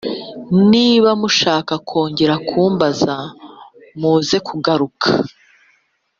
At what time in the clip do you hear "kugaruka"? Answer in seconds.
4.47-5.07